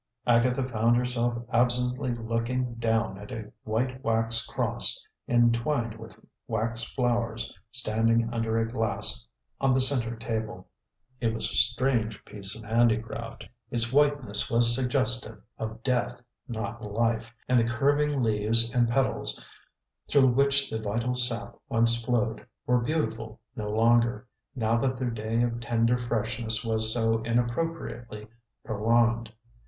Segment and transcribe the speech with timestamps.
[0.25, 7.55] Agatha found herself absently looking down at a white wax cross, entwined with wax flowers,
[7.69, 9.27] standing under a glass
[9.59, 10.67] on the center table.
[11.19, 13.45] It was a strange piece of handicraft.
[13.69, 19.45] Its whiteness was suggestive of death, not life, and the curving leaves and petals,
[20.09, 25.43] through which the vital sap once flowed, were beautiful no longer, now that their day
[25.43, 28.27] of tender freshness was so inappropriately
[28.65, 29.31] prolonged.